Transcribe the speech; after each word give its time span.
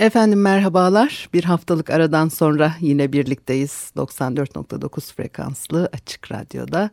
Efendim 0.00 0.40
merhabalar. 0.40 1.28
Bir 1.32 1.44
haftalık 1.44 1.90
aradan 1.90 2.28
sonra 2.28 2.74
yine 2.80 3.12
birlikteyiz. 3.12 3.92
94.9 3.96 5.14
frekanslı 5.14 5.88
açık 5.92 6.32
radyoda. 6.32 6.90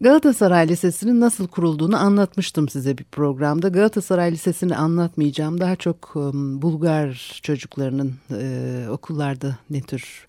Galatasaray 0.00 0.68
Lisesi'nin 0.68 1.20
nasıl 1.20 1.48
kurulduğunu 1.48 1.96
anlatmıştım 1.96 2.68
size 2.68 2.98
bir 2.98 3.04
programda. 3.04 3.68
Galatasaray 3.68 4.32
Lisesi'ni 4.32 4.76
anlatmayacağım. 4.76 5.60
Daha 5.60 5.76
çok 5.76 6.16
um, 6.16 6.62
Bulgar 6.62 7.40
çocuklarının 7.42 8.14
e, 8.30 8.86
okullarda 8.90 9.56
ne 9.70 9.80
tür 9.80 10.26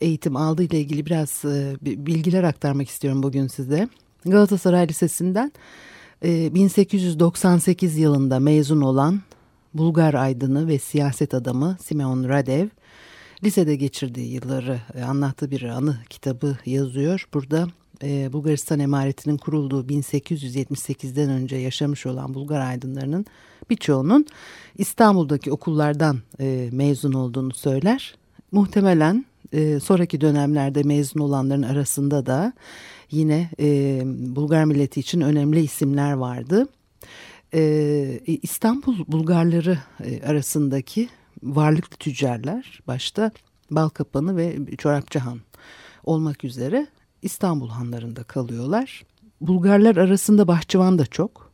eğitim 0.00 0.36
aldığı 0.36 0.62
ile 0.62 0.80
ilgili 0.80 1.06
biraz 1.06 1.44
e, 1.44 1.76
bilgiler 1.82 2.44
aktarmak 2.44 2.88
istiyorum 2.88 3.22
bugün 3.22 3.46
size. 3.46 3.88
Galatasaray 4.24 4.88
Lisesi'nden 4.88 5.52
e, 6.24 6.54
1898 6.54 7.98
yılında 7.98 8.40
mezun 8.40 8.80
olan 8.80 9.20
Bulgar 9.74 10.14
aydını 10.14 10.68
ve 10.68 10.78
siyaset 10.78 11.34
adamı 11.34 11.76
Simeon 11.80 12.28
Radev 12.28 12.68
lisede 13.44 13.76
geçirdiği 13.76 14.32
yılları 14.32 14.80
anlattığı 15.06 15.50
bir 15.50 15.62
anı 15.62 15.98
kitabı 16.10 16.58
yazıyor. 16.66 17.28
Burada 17.34 17.68
e, 18.02 18.32
Bulgaristan 18.32 18.80
emaretinin 18.80 19.36
kurulduğu 19.36 19.86
1878'den 19.86 21.30
önce 21.30 21.56
yaşamış 21.56 22.06
olan 22.06 22.34
Bulgar 22.34 22.60
aydınlarının 22.60 23.26
birçoğunun 23.70 24.26
İstanbul'daki 24.78 25.52
okullardan 25.52 26.18
e, 26.40 26.68
mezun 26.72 27.12
olduğunu 27.12 27.54
söyler. 27.54 28.14
Muhtemelen 28.52 29.24
e, 29.52 29.80
sonraki 29.80 30.20
dönemlerde 30.20 30.82
mezun 30.82 31.20
olanların 31.20 31.62
arasında 31.62 32.26
da 32.26 32.52
yine 33.10 33.50
e, 33.60 34.00
Bulgar 34.06 34.64
milleti 34.64 35.00
için 35.00 35.20
önemli 35.20 35.60
isimler 35.60 36.12
vardı. 36.12 36.68
İstanbul 38.26 38.94
Bulgarları 39.06 39.78
arasındaki 40.26 41.08
varlıklı 41.42 41.96
tüccarlar 41.96 42.80
başta 42.86 43.30
Balkapanı 43.70 44.36
ve 44.36 44.76
Çorapçıhan 44.76 45.40
olmak 46.04 46.44
üzere 46.44 46.86
İstanbul 47.22 47.68
hanlarında 47.68 48.22
kalıyorlar. 48.22 49.04
Bulgarlar 49.40 49.96
arasında 49.96 50.48
bahçıvan 50.48 50.98
da 50.98 51.06
çok. 51.06 51.52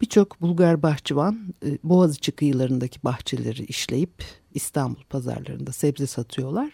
Birçok 0.00 0.40
Bulgar 0.40 0.82
bahçıvan 0.82 1.54
e, 1.66 1.78
Boğaziçi 1.84 2.32
kıyılarındaki 2.32 3.02
bahçeleri 3.04 3.64
işleyip 3.64 4.24
İstanbul 4.54 5.02
pazarlarında 5.10 5.72
sebze 5.72 6.06
satıyorlar. 6.06 6.70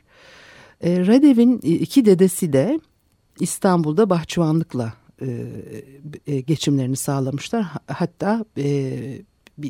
E, 0.80 1.06
Radev'in 1.06 1.58
iki 1.58 2.04
dedesi 2.04 2.52
de 2.52 2.80
İstanbul'da 3.40 4.10
bahçıvanlıkla 4.10 4.94
e, 6.26 6.40
geçimlerini 6.40 6.96
sağlamışlar. 6.96 7.66
Hatta 7.86 8.44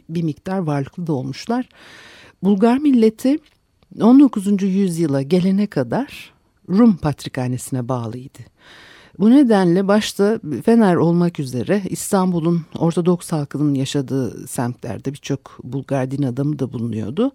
bir 0.08 0.22
miktar 0.22 0.58
varlıklı 0.58 1.06
da 1.06 1.12
olmuşlar. 1.12 1.68
Bulgar 2.42 2.78
milleti 2.78 3.38
19. 4.00 4.62
yüzyıla 4.62 5.22
gelene 5.22 5.66
kadar 5.66 6.32
Rum 6.68 6.96
patrikhanesine 6.96 7.88
bağlıydı. 7.88 8.38
Bu 9.18 9.30
nedenle 9.30 9.88
başta 9.88 10.40
Fener 10.64 10.96
olmak 10.96 11.40
üzere 11.40 11.82
İstanbul'un 11.88 12.62
Ortodoks 12.78 13.32
halkının 13.32 13.74
yaşadığı 13.74 14.48
semtlerde 14.48 15.12
birçok 15.12 15.58
Bulgar 15.62 16.10
din 16.10 16.22
adamı 16.22 16.58
da 16.58 16.72
bulunuyordu. 16.72 17.32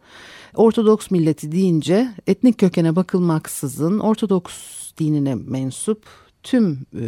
Ortodoks 0.56 1.12
milleti 1.12 1.52
deyince 1.52 2.10
etnik 2.28 2.58
kökene 2.58 2.96
bakılmaksızın 2.96 4.00
Ortodoks 4.00 4.54
dinine 4.98 5.36
mensup 5.36 6.04
tüm 6.44 6.80
e, 6.94 7.06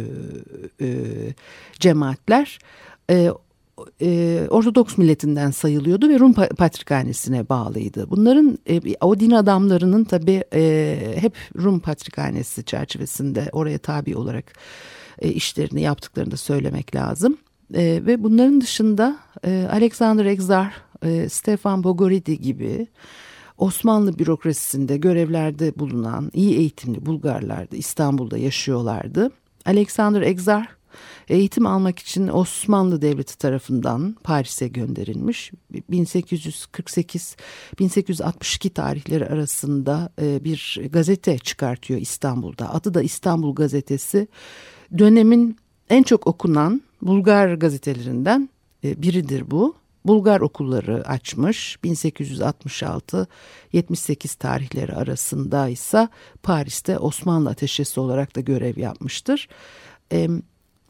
e, 0.86 0.88
cemaatler 1.80 2.58
e, 3.10 3.30
e, 4.02 4.40
Ortodoks 4.50 4.98
milletinden 4.98 5.50
sayılıyordu 5.50 6.08
ve 6.08 6.18
Rum 6.18 6.32
Patrikhanesi'ne 6.32 7.48
bağlıydı. 7.48 8.10
Bunların 8.10 8.58
e, 8.68 8.80
o 9.00 9.20
din 9.20 9.30
adamlarının 9.30 10.04
tabi 10.04 10.44
e, 10.54 11.14
hep 11.20 11.34
Rum 11.56 11.80
Patrikhanesi 11.80 12.64
çerçevesinde 12.64 13.48
oraya 13.52 13.78
tabi 13.78 14.16
olarak 14.16 14.52
e, 15.18 15.28
işlerini 15.28 15.80
yaptıklarını 15.80 16.30
da 16.30 16.36
söylemek 16.36 16.94
lazım. 16.94 17.38
E, 17.74 18.02
ve 18.06 18.22
bunların 18.22 18.60
dışında 18.60 19.16
e, 19.44 19.68
Alexander 19.72 20.24
Exar, 20.24 20.72
e, 21.02 21.28
Stefan 21.28 21.84
Bogoridi 21.84 22.40
gibi 22.40 22.86
Osmanlı 23.58 24.18
bürokrasisinde 24.18 24.96
görevlerde 24.96 25.78
bulunan 25.78 26.30
iyi 26.34 26.56
eğitimli 26.56 27.06
Bulgarlar 27.06 27.70
da 27.70 27.76
İstanbul'da 27.76 28.38
yaşıyorlardı. 28.38 29.30
Alexander 29.66 30.22
Exar 30.22 30.68
eğitim 31.28 31.66
almak 31.66 31.98
için 31.98 32.28
Osmanlı 32.28 33.02
Devleti 33.02 33.38
tarafından 33.38 34.16
Paris'e 34.24 34.68
gönderilmiş. 34.68 35.52
1848-1862 35.90 38.70
tarihleri 38.70 39.26
arasında 39.26 40.12
e, 40.22 40.44
bir 40.44 40.80
gazete 40.92 41.38
çıkartıyor 41.38 42.00
İstanbul'da. 42.00 42.74
Adı 42.74 42.94
da 42.94 43.02
İstanbul 43.02 43.54
Gazetesi. 43.54 44.28
Dönemin 44.98 45.56
en 45.90 46.02
çok 46.02 46.26
okunan 46.26 46.82
Bulgar 47.02 47.54
gazetelerinden 47.54 48.48
e, 48.84 49.02
biridir 49.02 49.50
bu. 49.50 49.74
Bulgar 50.04 50.40
okulları 50.40 51.08
açmış 51.08 51.76
1866-78 51.84 54.38
tarihleri 54.38 54.94
arasında 54.94 55.68
ise 55.68 56.08
Paris'te 56.42 56.98
Osmanlı 56.98 57.50
ateşesi 57.50 58.00
olarak 58.00 58.36
da 58.36 58.40
görev 58.40 58.78
yapmıştır. 58.78 59.48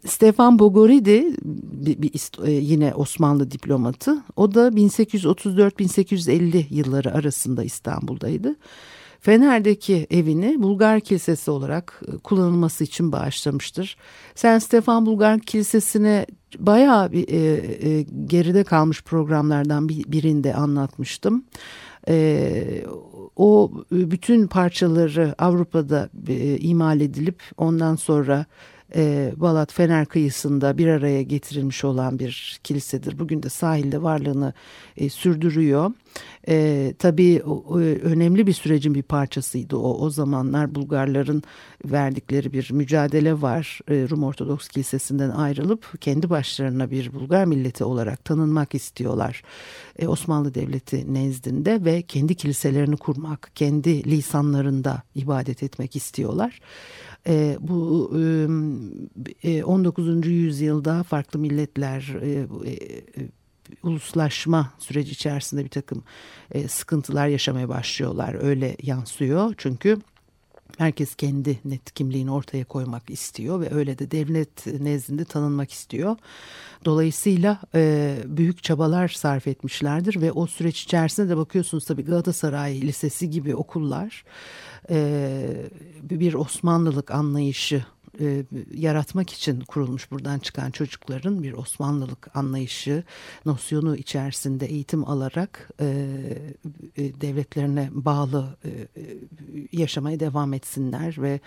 Stefan 0.06 0.58
Bogoridi 0.58 1.36
bir, 1.42 2.02
bir, 2.02 2.46
e, 2.46 2.50
yine 2.50 2.94
Osmanlı 2.94 3.50
diplomatı. 3.50 4.22
O 4.36 4.54
da 4.54 4.68
1834-1850 4.68 6.64
yılları 6.70 7.14
arasında 7.14 7.64
İstanbul'daydı. 7.64 8.56
Fener'deki 9.20 10.06
evini 10.10 10.62
Bulgar 10.62 11.00
Kilisesi 11.00 11.50
olarak 11.50 12.02
e, 12.08 12.16
kullanılması 12.18 12.84
için 12.84 13.12
bağışlamıştır. 13.12 13.96
Sen 14.34 14.58
Stefan 14.58 15.06
Bulgar 15.06 15.40
Kilisesi'ne 15.40 16.26
bayağı 16.58 17.12
bir, 17.12 17.28
e, 17.28 17.38
e, 17.88 18.02
geride 18.26 18.64
kalmış 18.64 19.02
programlardan 19.02 19.88
bir, 19.88 20.04
birinde 20.12 20.54
anlatmıştım. 20.54 21.44
E, 22.08 22.84
o 23.36 23.72
bütün 23.90 24.46
parçaları 24.46 25.34
Avrupa'da 25.38 26.08
e, 26.28 26.58
imal 26.58 27.00
edilip 27.00 27.42
ondan 27.56 27.96
sonra 27.96 28.46
e, 28.94 29.32
Balat 29.36 29.72
Fener 29.72 30.06
kıyısında 30.06 30.78
bir 30.78 30.86
araya 30.86 31.22
getirilmiş 31.22 31.84
olan 31.84 32.18
bir 32.18 32.60
kilisedir. 32.64 33.18
Bugün 33.18 33.42
de 33.42 33.48
sahilde 33.48 34.02
varlığını 34.02 34.52
e, 34.96 35.08
sürdürüyor. 35.08 35.92
E, 36.48 36.94
tabii 36.98 37.42
o, 37.46 37.78
önemli 37.80 38.46
bir 38.46 38.52
sürecin 38.52 38.94
bir 38.94 39.02
parçasıydı 39.02 39.76
o. 39.76 39.98
O 39.98 40.10
zamanlar 40.10 40.74
Bulgarların 40.74 41.42
verdikleri 41.84 42.52
bir 42.52 42.70
mücadele 42.72 43.42
var. 43.42 43.80
E, 43.90 44.08
Rum 44.10 44.24
Ortodoks 44.24 44.68
Kilisesi'nden 44.68 45.30
ayrılıp 45.30 46.00
kendi 46.00 46.30
başlarına 46.30 46.90
bir 46.90 47.12
Bulgar 47.12 47.44
milleti 47.44 47.84
olarak 47.84 48.24
tanınmak 48.24 48.74
istiyorlar. 48.74 49.42
E, 49.98 50.08
Osmanlı 50.08 50.54
Devleti 50.54 51.14
nezdinde 51.14 51.84
ve 51.84 52.02
kendi 52.02 52.34
kiliselerini 52.34 52.96
kurmak, 52.96 53.50
kendi 53.54 54.10
lisanlarında 54.10 55.02
ibadet 55.14 55.62
etmek 55.62 55.96
istiyorlar. 55.96 56.60
E, 57.28 57.56
bu 57.60 58.12
e, 59.44 59.64
19. 59.64 60.26
yüzyılda 60.26 61.02
farklı 61.02 61.38
milletler 61.38 62.16
e, 62.22 62.30
e, 62.30 63.28
uluslaşma 63.82 64.72
süreci 64.78 65.12
içerisinde 65.12 65.64
bir 65.64 65.68
takım 65.68 66.04
e, 66.50 66.68
sıkıntılar 66.68 67.28
yaşamaya 67.28 67.68
başlıyorlar. 67.68 68.36
Öyle 68.42 68.76
yansıyor 68.82 69.54
çünkü 69.58 69.98
Herkes 70.78 71.14
kendi 71.14 71.58
net 71.64 71.94
kimliğini 71.94 72.30
ortaya 72.30 72.64
koymak 72.64 73.10
istiyor 73.10 73.60
ve 73.60 73.74
öyle 73.74 73.98
de 73.98 74.10
devlet 74.10 74.66
nezdinde 74.66 75.24
tanınmak 75.24 75.72
istiyor. 75.72 76.16
Dolayısıyla 76.84 77.60
e, 77.74 78.14
büyük 78.26 78.62
çabalar 78.62 79.08
sarf 79.08 79.46
etmişlerdir 79.46 80.20
ve 80.20 80.32
o 80.32 80.46
süreç 80.46 80.82
içerisinde 80.82 81.28
de 81.28 81.36
bakıyorsunuz 81.36 81.84
tabii 81.84 82.04
Galatasaray 82.04 82.80
Lisesi 82.80 83.30
gibi 83.30 83.54
okullar 83.54 84.24
e, 84.90 85.46
bir 86.02 86.34
Osmanlılık 86.34 87.10
anlayışı 87.10 87.84
e, 88.20 88.44
yaratmak 88.74 89.30
için 89.30 89.60
kurulmuş 89.60 90.10
buradan 90.10 90.38
çıkan 90.38 90.70
çocukların 90.70 91.42
bir 91.42 91.52
Osmanlılık 91.52 92.36
anlayışı, 92.36 93.04
nosyonu 93.46 93.96
içerisinde 93.96 94.66
eğitim 94.66 95.08
alarak 95.08 95.70
e, 95.80 95.86
e, 96.96 97.20
devletlerine 97.20 97.90
bağlı 97.92 98.56
e, 98.64 98.68
e 98.68 98.86
yaşamaya 99.72 100.20
devam 100.20 100.52
etsinler 100.52 101.14
ve 101.18 101.40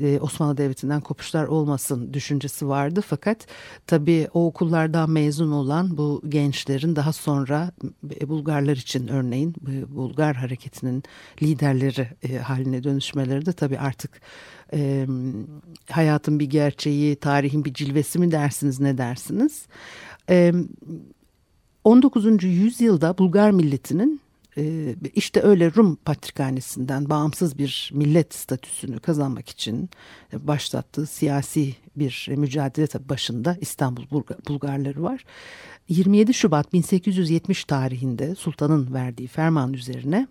e, 0.00 0.20
Osmanlı 0.20 0.56
Devleti'nden 0.56 1.00
kopuşlar 1.00 1.44
olmasın 1.44 2.12
düşüncesi 2.12 2.68
vardı. 2.68 3.00
Fakat 3.06 3.46
tabii 3.86 4.28
o 4.34 4.46
okullardan 4.46 5.10
mezun 5.10 5.52
olan 5.52 5.96
bu 5.96 6.22
gençlerin 6.28 6.96
daha 6.96 7.12
sonra 7.12 7.72
e, 8.20 8.28
Bulgarlar 8.28 8.76
için 8.76 9.08
örneğin 9.08 9.54
Bulgar 9.88 10.36
hareketinin 10.36 11.02
liderleri 11.42 12.08
e, 12.22 12.38
haline 12.38 12.84
dönüşmeleri 12.84 13.46
de 13.46 13.52
tabii 13.52 13.78
artık 13.78 14.20
e, 14.72 15.06
hayatın 15.90 16.40
bir 16.40 16.46
gerçeği, 16.46 17.16
tarihin 17.16 17.64
bir 17.64 17.74
cilvesi 17.74 18.18
mi 18.18 18.32
dersiniz 18.32 18.80
ne 18.80 18.98
dersiniz? 18.98 19.66
E, 20.30 20.52
19. 21.84 22.44
yüzyılda 22.44 23.18
Bulgar 23.18 23.50
milletinin 23.50 24.20
e, 24.58 24.94
işte 25.14 25.42
öyle 25.42 25.74
Rum 25.74 25.96
patrikhanesinden 25.96 27.10
bağımsız 27.10 27.58
bir 27.58 27.90
millet 27.94 28.34
statüsünü 28.34 29.00
kazanmak 29.00 29.48
için 29.48 29.90
başlattığı 30.32 31.06
siyasi 31.06 31.74
bir 31.96 32.28
mücadele 32.36 33.08
başında 33.08 33.56
İstanbul 33.60 34.02
Bulgarları 34.48 35.02
var. 35.02 35.24
27 35.88 36.34
Şubat 36.34 36.72
1870 36.72 37.64
tarihinde 37.64 38.34
sultanın 38.34 38.94
verdiği 38.94 39.28
ferman 39.28 39.72
üzerine 39.72 40.26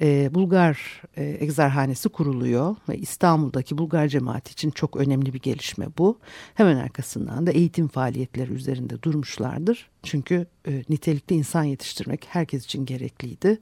e, 0.00 0.34
Bulgar 0.34 1.02
e, 1.16 1.36
egzerhanesi 1.40 2.08
kuruluyor 2.08 2.76
ve 2.88 2.98
İstanbul'daki 2.98 3.78
Bulgar 3.78 4.08
cemaati 4.08 4.52
için 4.52 4.70
çok 4.70 4.96
önemli 4.96 5.34
bir 5.34 5.40
gelişme 5.40 5.86
bu. 5.98 6.18
Hemen 6.54 6.76
arkasından 6.76 7.46
da 7.46 7.50
eğitim 7.50 7.88
faaliyetleri 7.88 8.52
üzerinde 8.52 9.02
durmuşlardır. 9.02 9.90
Çünkü 10.02 10.46
e, 10.68 10.84
nitelikli 10.88 11.34
insan 11.34 11.64
yetiştirmek 11.64 12.26
herkes 12.28 12.64
için 12.64 12.86
gerekliydi. 12.86 13.58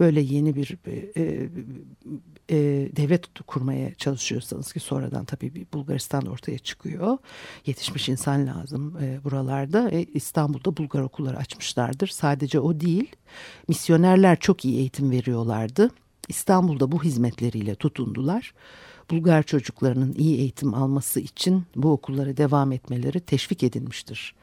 Böyle 0.00 0.20
yeni 0.20 0.56
bir 0.56 0.78
e, 2.50 2.56
devlet 2.96 3.26
kurmaya 3.46 3.94
çalışıyorsanız 3.94 4.72
ki 4.72 4.80
sonradan 4.80 5.24
tabii 5.24 5.54
bir 5.54 5.66
Bulgaristan 5.72 6.26
ortaya 6.26 6.58
çıkıyor. 6.58 7.18
Yetişmiş 7.66 8.08
insan 8.08 8.46
lazım 8.46 8.98
buralarda. 9.24 9.90
İstanbul'da 9.90 10.76
Bulgar 10.76 11.02
okulları 11.02 11.36
açmışlardır. 11.36 12.08
Sadece 12.08 12.60
o 12.60 12.80
değil, 12.80 13.16
misyonerler 13.68 14.40
çok 14.40 14.64
iyi 14.64 14.78
eğitim 14.78 15.10
veriyorlardı. 15.10 15.77
İstanbul'da 16.28 16.92
bu 16.92 17.04
hizmetleriyle 17.04 17.74
tutundular. 17.74 18.54
Bulgar 19.10 19.42
çocuklarının 19.42 20.14
iyi 20.14 20.38
eğitim 20.38 20.74
alması 20.74 21.20
için 21.20 21.64
bu 21.76 21.92
okullara 21.92 22.36
devam 22.36 22.72
etmeleri 22.72 23.20
teşvik 23.20 23.62
edilmiştir. 23.62 24.34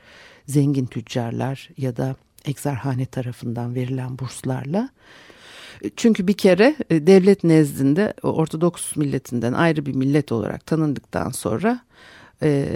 Zengin 0.48 0.86
tüccarlar 0.86 1.70
ya 1.78 1.98
da 1.98 2.16
egzerhane 2.46 3.06
tarafından 3.06 3.76
verilen 3.76 4.20
burslarla 4.20 4.90
çünkü 5.96 6.28
bir 6.28 6.34
kere 6.34 6.76
e, 6.90 7.08
devlet 7.08 7.44
nezdinde 7.44 8.14
Ortodoks 8.24 8.96
milletinden 8.96 9.54
ayrı 9.54 9.86
bir 9.86 9.96
millet 9.96 10.32
olarak 10.32 10.66
tanındıktan 10.66 11.30
sonra 11.30 11.80
e, 12.44 12.68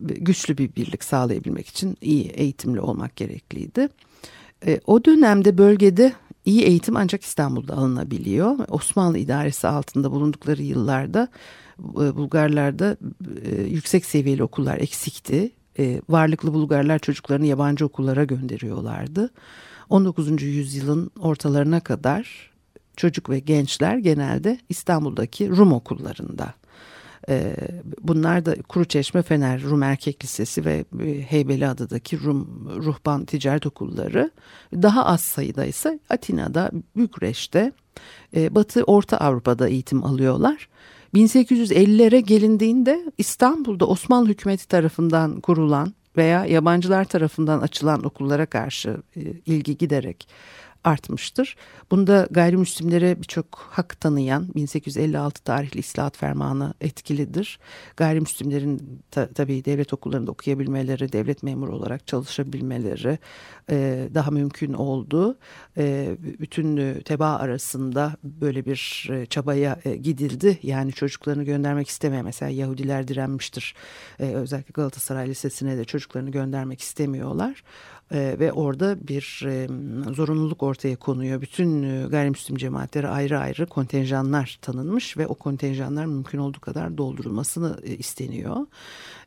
güçlü 0.00 0.58
bir 0.58 0.74
birlik 0.76 1.04
sağlayabilmek 1.04 1.66
için 1.66 1.96
iyi 2.00 2.24
eğitimli 2.24 2.80
olmak 2.80 3.16
gerekliydi. 3.16 3.88
E, 4.66 4.80
o 4.86 5.04
dönemde 5.04 5.58
bölgede 5.58 6.12
iyi 6.48 6.62
eğitim 6.62 6.96
ancak 6.96 7.22
İstanbul'da 7.22 7.74
alınabiliyor. 7.74 8.58
Osmanlı 8.68 9.18
idaresi 9.18 9.68
altında 9.68 10.10
bulundukları 10.10 10.62
yıllarda 10.62 11.28
Bulgarlarda 12.16 12.96
yüksek 13.68 14.04
seviyeli 14.04 14.42
okullar 14.42 14.78
eksikti. 14.78 15.50
Varlıklı 16.08 16.54
Bulgarlar 16.54 16.98
çocuklarını 16.98 17.46
yabancı 17.46 17.86
okullara 17.86 18.24
gönderiyorlardı. 18.24 19.30
19. 19.90 20.42
yüzyılın 20.42 21.10
ortalarına 21.20 21.80
kadar 21.80 22.50
çocuk 22.96 23.30
ve 23.30 23.38
gençler 23.38 23.98
genelde 23.98 24.58
İstanbul'daki 24.68 25.50
Rum 25.50 25.72
okullarında. 25.72 26.54
Ee, 27.28 27.56
bunlar 28.02 28.44
da 28.44 28.62
Kuruçeşme 28.62 29.22
Fener 29.22 29.62
Rum 29.62 29.82
Erkek 29.82 30.24
Lisesi 30.24 30.64
ve 30.64 30.84
e, 31.04 31.22
Heybeliada'daki 31.22 32.20
Rum 32.22 32.68
Ruhban 32.84 33.24
Ticaret 33.24 33.66
Okulları. 33.66 34.30
Daha 34.72 35.04
az 35.04 35.20
sayıda 35.20 35.64
ise 35.64 35.98
Atina'da, 36.10 36.70
Bükreş'te, 36.96 37.72
e, 38.36 38.54
Batı 38.54 38.82
Orta 38.82 39.16
Avrupa'da 39.16 39.68
eğitim 39.68 40.04
alıyorlar. 40.04 40.68
1850'lere 41.14 42.18
gelindiğinde 42.18 43.12
İstanbul'da 43.18 43.86
Osmanlı 43.86 44.28
hükümeti 44.28 44.68
tarafından 44.68 45.40
kurulan 45.40 45.92
veya 46.16 46.46
yabancılar 46.46 47.04
tarafından 47.04 47.60
açılan 47.60 48.04
okullara 48.04 48.46
karşı 48.46 48.96
e, 49.16 49.20
ilgi 49.46 49.78
giderek 49.78 50.28
artmıştır. 50.84 51.56
Bunda 51.90 52.28
gayrimüslimlere 52.30 53.18
birçok 53.18 53.68
hak 53.70 54.00
tanıyan 54.00 54.54
1856 54.54 55.42
tarihli 55.42 55.78
İslahat 55.78 56.16
Fermanı 56.16 56.74
etkilidir. 56.80 57.58
Gayrimüslimlerin 57.96 59.02
ta, 59.10 59.28
tabii 59.32 59.64
devlet 59.64 59.92
okullarında 59.92 60.30
okuyabilmeleri, 60.30 61.12
devlet 61.12 61.42
memuru 61.42 61.76
olarak 61.76 62.06
çalışabilmeleri 62.06 63.18
e, 63.70 64.08
daha 64.14 64.30
mümkün 64.30 64.72
oldu. 64.72 65.38
E, 65.76 66.16
bütün 66.20 67.00
teba 67.00 67.36
arasında 67.36 68.16
böyle 68.22 68.64
bir 68.64 69.08
e, 69.12 69.26
çabaya 69.26 69.78
e, 69.84 69.96
gidildi. 69.96 70.58
Yani 70.62 70.92
çocuklarını 70.92 71.44
göndermek 71.44 71.88
istemeyen 71.88 72.24
mesela 72.24 72.50
Yahudiler 72.50 73.08
direnmiştir. 73.08 73.74
E, 74.20 74.24
özellikle 74.24 74.72
Galatasaray 74.72 75.28
Lisesi'ne 75.28 75.78
de 75.78 75.84
çocuklarını 75.84 76.30
göndermek 76.30 76.80
istemiyorlar 76.80 77.62
e, 78.12 78.36
ve 78.38 78.52
orada 78.52 79.08
bir 79.08 79.46
zorunluluk 80.14 80.62
ortaya 80.62 80.96
konuyor. 80.96 81.40
Bütün 81.40 81.82
e, 81.82 82.06
gayrimüslim 82.08 82.56
cemaatlere 82.56 83.08
ayrı 83.08 83.38
ayrı 83.38 83.66
kontenjanlar 83.66 84.58
tanınmış 84.62 85.16
ve 85.16 85.26
o 85.26 85.34
kontenjanlar 85.34 86.06
mümkün 86.06 86.38
olduğu 86.38 86.60
kadar 86.60 86.98
doldurulmasını 86.98 87.80
e, 87.84 87.96
isteniyor 87.96 88.66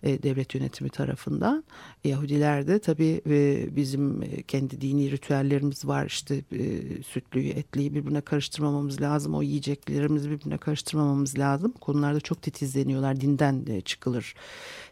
e, 0.03 0.23
devlet 0.23 0.55
yönetimi 0.55 0.89
tarafından. 0.89 1.63
Yahudiler 2.03 2.67
de 2.67 2.79
tabii 2.79 3.21
e, 3.29 3.67
bizim 3.75 4.23
e, 4.23 4.41
kendi 4.41 4.81
dini 4.81 5.11
ritüellerimiz 5.11 5.87
var 5.87 6.05
işte 6.05 6.35
e, 6.35 7.03
sütlüyü 7.03 7.49
etliyi 7.49 7.93
birbirine 7.93 8.21
karıştırmamamız 8.21 9.01
lazım 9.01 9.35
o 9.35 9.41
yiyeceklerimizi 9.41 10.31
birbirine 10.31 10.57
karıştırmamamız 10.57 11.39
lazım. 11.39 11.71
Konularda 11.71 12.19
çok 12.19 12.41
titizleniyorlar 12.41 13.21
dinden 13.21 13.65
e, 13.69 13.81
çıkılır. 13.81 14.35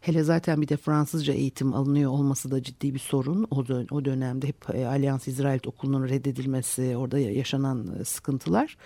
Hele 0.02 0.24
zaten 0.24 0.62
bir 0.62 0.68
de 0.68 0.78
Fransızca 0.78 1.34
eğitim 1.34 1.74
alınıyor 1.74 2.12
olması 2.12 2.52
da 2.52 2.64
ciddi 2.64 2.94
bir 2.94 3.00
sorun. 3.00 3.48
O, 3.52 3.68
dön 3.68 3.88
o 3.92 4.06
dönemde 4.06 4.48
hep 4.48 4.70
e, 4.70 5.10
İsrail 5.28 5.60
okulunun 5.66 6.10
reddedilmesi 6.10 6.98
orada 6.98 7.20
yaşanan 7.20 8.04
sıkıntılar. 8.04 8.78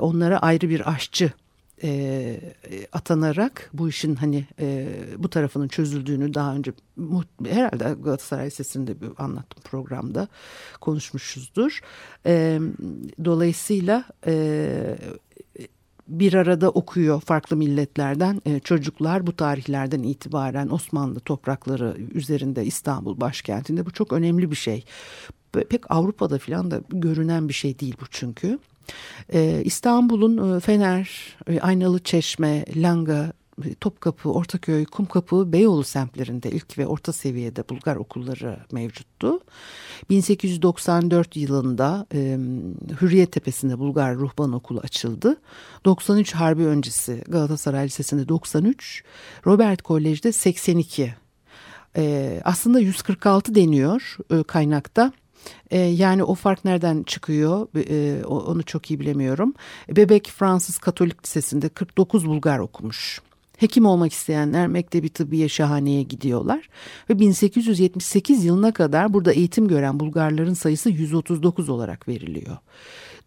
Onlara 0.00 0.38
ayrı 0.38 0.68
bir 0.68 0.90
aşçı 0.90 1.32
e, 1.82 2.40
atanarak 2.92 3.70
bu 3.72 3.88
işin 3.88 4.14
hani 4.14 4.46
e, 4.60 4.88
bu 5.18 5.30
tarafının 5.30 5.68
çözüldüğünü 5.68 6.34
daha 6.34 6.54
önce 6.54 6.72
herhalde 7.48 8.02
Galatasaray 8.02 8.46
Lisesi'nde 8.46 8.94
anlattım 9.18 9.62
programda 9.64 10.28
konuşmuşuzdur. 10.80 11.80
E, 12.26 12.60
dolayısıyla 13.24 14.04
e, 14.26 14.98
bir 16.08 16.34
arada 16.34 16.70
okuyor 16.70 17.20
farklı 17.20 17.56
milletlerden 17.56 18.42
e, 18.46 18.60
çocuklar 18.60 19.26
bu 19.26 19.36
tarihlerden 19.36 20.02
itibaren 20.02 20.68
Osmanlı 20.68 21.20
toprakları 21.20 21.96
üzerinde 22.14 22.64
İstanbul 22.64 23.20
başkentinde 23.20 23.86
bu 23.86 23.90
çok 23.90 24.12
önemli 24.12 24.50
bir 24.50 24.56
şey. 24.56 24.84
Pek 25.52 25.90
Avrupa'da 25.90 26.38
falan 26.38 26.70
da 26.70 26.80
görünen 26.88 27.48
bir 27.48 27.54
şey 27.54 27.78
değil 27.78 27.96
bu 28.00 28.04
çünkü. 28.10 28.58
Ee, 29.32 29.62
İstanbul'un 29.64 30.56
e, 30.56 30.60
Fener, 30.60 31.36
e, 31.46 31.60
Aynalı 31.60 31.98
Çeşme, 31.98 32.64
Langa, 32.76 33.32
e, 33.64 33.74
Topkapı, 33.74 34.32
Ortaköy, 34.32 34.84
Kumkapı, 34.84 35.52
Beyoğlu 35.52 35.84
semtlerinde 35.84 36.50
ilk 36.50 36.78
ve 36.78 36.86
orta 36.86 37.12
seviyede 37.12 37.68
Bulgar 37.68 37.96
okulları 37.96 38.58
mevcuttu. 38.72 39.40
1894 40.10 41.36
yılında 41.36 42.06
e, 42.14 42.38
Hürriyet 43.00 43.32
Tepesi'nde 43.32 43.78
Bulgar 43.78 44.16
Ruhban 44.16 44.52
Okulu 44.52 44.80
açıldı. 44.80 45.40
93 45.84 46.34
Harbi 46.34 46.62
öncesi 46.66 47.24
Galatasaray 47.28 47.86
Lisesi'nde 47.86 48.28
93, 48.28 49.04
Robert 49.46 49.82
Kolej'de 49.82 50.32
82. 50.32 51.14
E, 51.96 52.40
aslında 52.44 52.80
146 52.80 53.54
deniyor 53.54 54.16
e, 54.30 54.42
kaynakta. 54.42 55.12
E, 55.70 55.78
yani 55.78 56.24
o 56.24 56.34
fark 56.34 56.64
nereden 56.64 57.02
çıkıyor 57.02 57.68
e, 57.90 58.24
onu 58.24 58.62
çok 58.62 58.90
iyi 58.90 59.00
bilemiyorum. 59.00 59.54
Bebek 59.88 60.32
Fransız 60.36 60.78
Katolik 60.78 61.24
Lisesi'nde 61.24 61.68
49 61.68 62.26
Bulgar 62.26 62.58
okumuş. 62.58 63.20
Hekim 63.56 63.86
olmak 63.86 64.12
isteyenler 64.12 64.66
Mektebi 64.66 65.08
Tıbbiye 65.08 65.48
Şahane'ye 65.48 66.02
gidiyorlar 66.02 66.68
ve 67.10 67.18
1878 67.18 68.44
yılına 68.44 68.72
kadar 68.72 69.12
burada 69.12 69.32
eğitim 69.32 69.68
gören 69.68 70.00
Bulgarların 70.00 70.54
sayısı 70.54 70.90
139 70.90 71.68
olarak 71.68 72.08
veriliyor. 72.08 72.56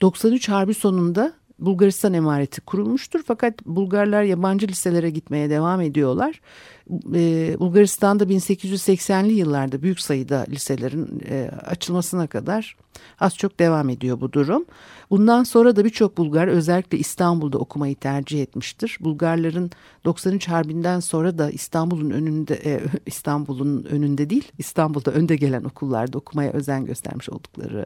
93 0.01 0.49
Harbi 0.49 0.73
sonunda 0.73 1.33
Bulgaristan 1.59 2.13
emareti 2.13 2.61
kurulmuştur 2.61 3.23
fakat 3.25 3.65
Bulgarlar 3.65 4.23
yabancı 4.23 4.67
liselere 4.67 5.09
gitmeye 5.09 5.49
devam 5.49 5.81
ediyorlar. 5.81 6.41
Ee, 7.15 7.55
Bulgaristan'da 7.59 8.23
1880'li 8.23 9.33
yıllarda 9.33 9.81
büyük 9.81 9.99
sayıda 9.99 10.45
liselerin 10.49 11.21
e, 11.29 11.51
açılmasına 11.65 12.27
kadar 12.27 12.75
az 13.19 13.37
çok 13.37 13.59
devam 13.59 13.89
ediyor 13.89 14.21
bu 14.21 14.33
durum. 14.33 14.65
Bundan 15.09 15.43
sonra 15.43 15.75
da 15.75 15.85
birçok 15.85 16.17
Bulgar 16.17 16.47
özellikle 16.47 16.97
İstanbul'da 16.97 17.57
okumayı 17.57 17.95
tercih 17.95 18.41
etmiştir. 18.41 18.97
Bulgarların 18.99 19.71
93 20.05 20.47
Harbi'nden 20.47 20.99
sonra 20.99 21.37
da 21.37 21.51
İstanbul'un 21.51 22.09
önünde 22.09 22.55
e, 22.65 22.81
İstanbul'un 23.05 23.83
önünde 23.83 24.29
değil 24.29 24.51
İstanbul'da 24.57 25.11
önde 25.11 25.35
gelen 25.35 25.63
okullarda 25.63 26.17
okumaya 26.17 26.51
özen 26.51 26.85
göstermiş 26.85 27.29
oldukları 27.29 27.85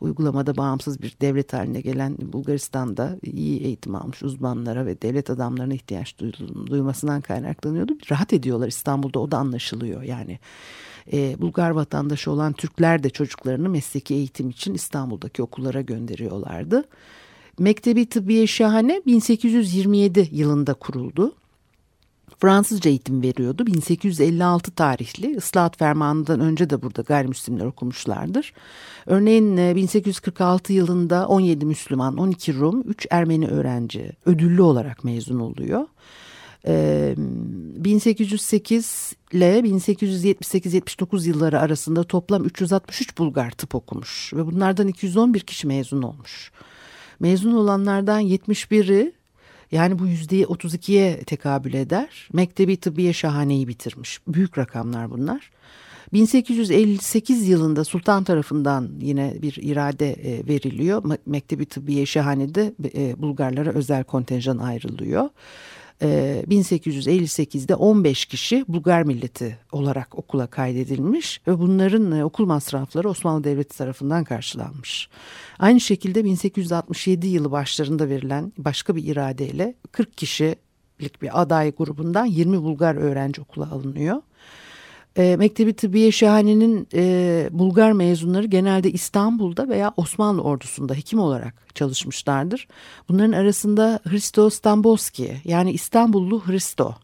uygulamada 0.00 0.56
bağımsız 0.56 1.02
bir 1.02 1.16
devlet 1.20 1.52
haline 1.52 1.80
gelen 1.80 2.16
Bulgaristan'da 2.20 3.18
iyi 3.22 3.60
eğitim 3.60 3.94
almış 3.94 4.22
uzmanlara 4.22 4.86
ve 4.86 5.02
devlet 5.02 5.30
adamlarına 5.30 5.74
ihtiyaç 5.74 6.18
duyulmasından 6.66 7.20
kaynaklanıyordu. 7.20 7.92
Rahat 8.10 8.32
ediyorlar 8.34 8.68
İstanbul'da 8.68 9.18
o 9.18 9.30
da 9.30 9.38
anlaşılıyor 9.38 10.02
yani. 10.02 10.38
E, 11.12 11.40
Bulgar 11.40 11.70
vatandaşı 11.70 12.30
olan 12.30 12.52
Türkler 12.52 13.02
de 13.02 13.10
çocuklarını 13.10 13.68
mesleki 13.68 14.14
eğitim 14.14 14.50
için 14.50 14.74
İstanbul'daki 14.74 15.42
okullara 15.42 15.80
gönderiyorlardı. 15.80 16.84
Mektebi 17.58 18.06
Tıbbiye 18.06 18.46
Şahane 18.46 19.02
1827 19.06 20.28
yılında 20.32 20.74
kuruldu. 20.74 21.34
Fransızca 22.38 22.90
eğitim 22.90 23.22
veriyordu. 23.22 23.66
1856 23.66 24.70
tarihli 24.70 25.36
ıslahat 25.36 25.78
fermanından 25.78 26.40
önce 26.40 26.70
de 26.70 26.82
burada 26.82 27.02
gayrimüslimler 27.02 27.64
okumuşlardır. 27.64 28.52
Örneğin 29.06 29.56
1846 29.56 30.72
e, 30.72 30.76
yılında 30.76 31.28
17 31.28 31.66
Müslüman, 31.66 32.16
12 32.16 32.54
Rum, 32.54 32.82
3 32.86 33.06
Ermeni 33.10 33.46
öğrenci 33.46 34.12
ödüllü 34.26 34.62
olarak 34.62 35.04
mezun 35.04 35.40
oluyor. 35.40 35.86
1808 36.64 39.12
ile 39.32 39.58
1878-79 39.58 41.28
yılları 41.28 41.60
arasında 41.60 42.04
toplam 42.04 42.44
363 42.44 43.18
Bulgar 43.18 43.50
tıp 43.50 43.74
okumuş 43.74 44.32
ve 44.34 44.46
bunlardan 44.46 44.88
211 44.88 45.40
kişi 45.40 45.66
mezun 45.66 46.02
olmuş. 46.02 46.52
Mezun 47.20 47.52
olanlardan 47.52 48.22
71'i 48.22 49.12
yani 49.72 49.98
bu 49.98 50.06
yüzdeyi 50.06 50.44
32'ye 50.44 51.24
tekabül 51.24 51.74
eder. 51.74 52.28
Mektebi 52.32 52.76
Tıbbiye 52.76 53.12
Şahane'yi 53.12 53.68
bitirmiş. 53.68 54.20
Büyük 54.28 54.58
rakamlar 54.58 55.10
bunlar. 55.10 55.50
1858 56.12 57.48
yılında 57.48 57.84
sultan 57.84 58.24
tarafından 58.24 58.90
yine 59.00 59.34
bir 59.42 59.58
irade 59.62 60.12
e, 60.12 60.48
veriliyor. 60.48 61.18
Mektebi 61.26 61.66
Tıbbiye 61.66 62.06
Şahane'de 62.06 62.74
e, 62.94 63.22
Bulgarlara 63.22 63.70
özel 63.70 64.04
kontenjan 64.04 64.58
ayrılıyor. 64.58 65.28
1858'de 66.00 67.72
ee, 67.72 67.76
15 67.76 68.24
kişi 68.24 68.64
Bulgar 68.68 69.02
milleti 69.02 69.58
olarak 69.72 70.18
okula 70.18 70.46
kaydedilmiş 70.46 71.40
ve 71.46 71.58
bunların 71.58 72.12
e, 72.12 72.24
okul 72.24 72.46
masrafları 72.46 73.08
Osmanlı 73.08 73.44
Devleti 73.44 73.78
tarafından 73.78 74.24
karşılanmış. 74.24 75.08
Aynı 75.58 75.80
şekilde 75.80 76.24
1867 76.24 77.26
yılı 77.26 77.50
başlarında 77.50 78.08
verilen 78.08 78.52
başka 78.58 78.96
bir 78.96 79.04
iradeyle 79.04 79.74
40 79.92 80.16
kişilik 80.16 81.22
bir 81.22 81.42
aday 81.42 81.72
grubundan 81.72 82.26
20 82.26 82.62
Bulgar 82.62 82.94
öğrenci 82.94 83.40
okula 83.40 83.70
alınıyor. 83.70 84.22
E, 85.16 85.36
Mektebi 85.36 85.72
Tıbbiye 85.72 86.12
Şahane'nin 86.12 86.88
e, 86.94 87.48
Bulgar 87.52 87.92
mezunları 87.92 88.46
genelde 88.46 88.92
İstanbul'da 88.92 89.68
veya 89.68 89.92
Osmanlı 89.96 90.42
ordusunda 90.42 90.94
hekim 90.94 91.18
olarak 91.18 91.54
çalışmışlardır. 91.74 92.68
Bunların 93.08 93.32
arasında 93.32 94.00
Hristo 94.08 94.50
Stambolski 94.50 95.36
yani 95.44 95.72
İstanbullu 95.72 96.46
Hristo 96.46 96.94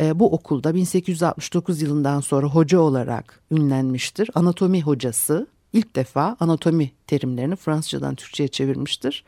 e, 0.00 0.18
bu 0.18 0.32
okulda 0.32 0.74
1869 0.74 1.82
yılından 1.82 2.20
sonra 2.20 2.46
hoca 2.46 2.78
olarak 2.80 3.40
ünlenmiştir. 3.50 4.30
Anatomi 4.34 4.82
hocası 4.82 5.46
ilk 5.72 5.96
defa 5.96 6.36
anatomi 6.40 6.92
terimlerini 7.06 7.56
Fransızcadan 7.56 8.14
Türkçe'ye 8.14 8.48
çevirmiştir. 8.48 9.24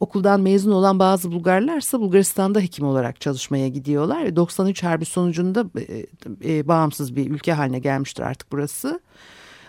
Okuldan 0.00 0.40
mezun 0.40 0.72
olan 0.72 0.98
bazı 0.98 1.32
Bulgarlarsa 1.32 2.00
Bulgaristan'da 2.00 2.60
hekim 2.60 2.86
olarak 2.86 3.20
çalışmaya 3.20 3.68
gidiyorlar. 3.68 4.36
93 4.36 4.82
Harbi 4.82 5.04
sonucunda 5.04 5.66
e, 5.88 6.06
e, 6.44 6.68
bağımsız 6.68 7.16
bir 7.16 7.30
ülke 7.30 7.52
haline 7.52 7.78
gelmiştir 7.78 8.22
artık 8.22 8.52
burası. 8.52 9.00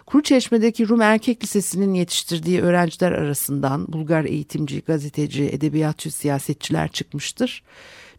Kuruçeşme'deki 0.05 0.89
Rum 0.89 1.01
Erkek 1.01 1.43
Lisesi'nin 1.43 1.93
yetiştirdiği 1.93 2.61
öğrenciler 2.61 3.11
arasından 3.11 3.93
Bulgar 3.93 4.25
eğitimci, 4.25 4.81
gazeteci, 4.81 5.43
edebiyatçı, 5.43 6.11
siyasetçiler 6.11 6.87
çıkmıştır. 6.87 7.63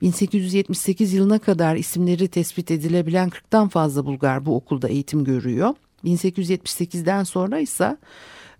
1878 0.02 1.12
yılına 1.12 1.38
kadar 1.38 1.76
isimleri 1.76 2.28
tespit 2.28 2.70
edilebilen 2.70 3.28
40'tan 3.28 3.68
fazla 3.68 4.06
Bulgar 4.06 4.46
bu 4.46 4.56
okulda 4.56 4.88
eğitim 4.88 5.24
görüyor. 5.24 5.74
1878'den 6.04 7.24
sonra 7.24 7.58
ise 7.58 7.96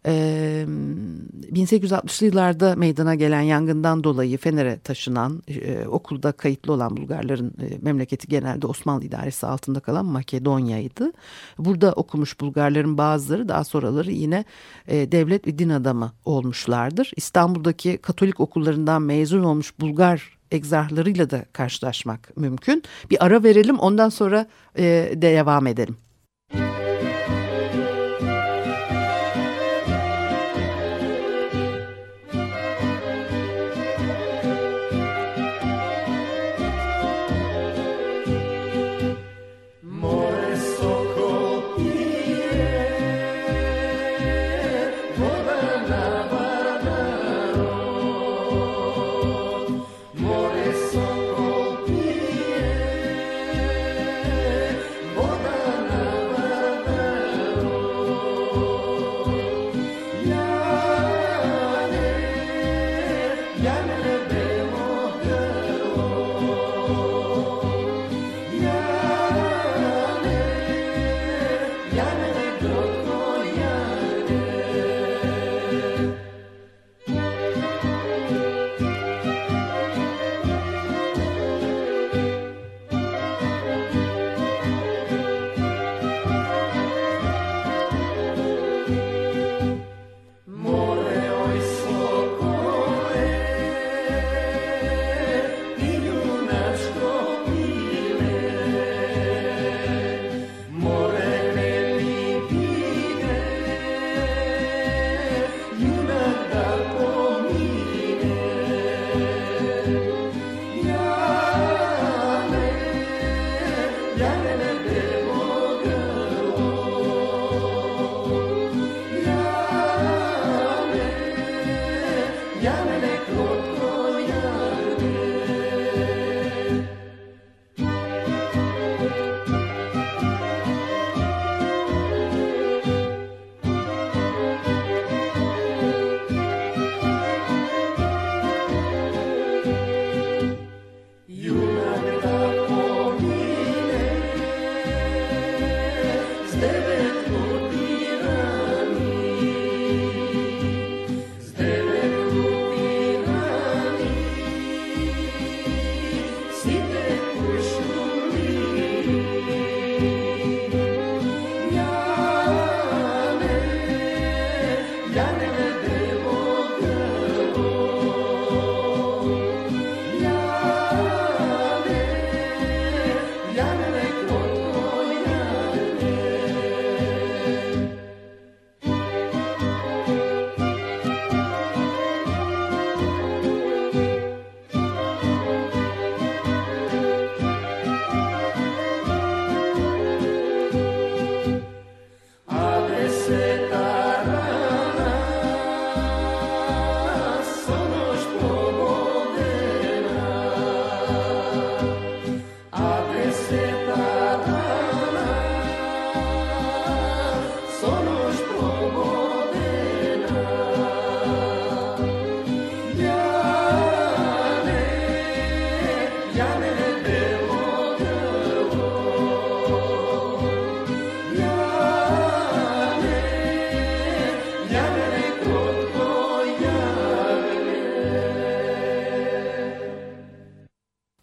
1860'lı 0.05 2.27
yıllarda 2.27 2.77
meydana 2.77 3.15
gelen 3.15 3.41
yangından 3.41 4.05
dolayı 4.05 4.39
Fener'e 4.39 4.79
taşınan 4.79 5.43
okulda 5.89 6.33
kayıtlı 6.33 6.73
olan 6.73 6.97
Bulgarların 6.97 7.55
memleketi 7.81 8.29
genelde 8.29 8.67
Osmanlı 8.67 9.05
idaresi 9.05 9.47
altında 9.47 9.81
kalan 9.81 10.07
Makedonya'ydı. 10.07 11.13
Burada 11.59 11.93
okumuş 11.93 12.41
Bulgarların 12.41 12.99
bazıları 12.99 13.49
daha 13.49 13.65
sonraları 13.65 14.11
yine 14.11 14.45
devlet 14.89 15.47
ve 15.47 15.59
din 15.59 15.69
adamı 15.69 16.13
olmuşlardır. 16.25 17.13
İstanbul'daki 17.17 17.99
Katolik 17.99 18.41
okullarından 18.41 19.03
mezun 19.03 19.43
olmuş 19.43 19.81
Bulgar 19.81 20.39
egzarhlarıyla 20.51 21.31
da 21.31 21.45
karşılaşmak 21.53 22.37
mümkün. 22.37 22.83
Bir 23.11 23.25
ara 23.25 23.43
verelim 23.43 23.79
ondan 23.79 24.09
sonra 24.09 24.47
e, 24.79 25.13
devam 25.15 25.67
edelim. 25.67 25.97